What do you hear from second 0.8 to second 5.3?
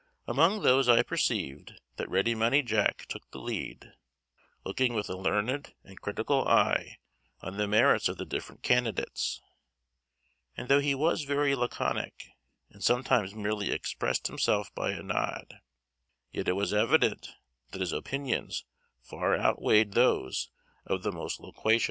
I perceived that Ready Money Jack took the lead, looking with a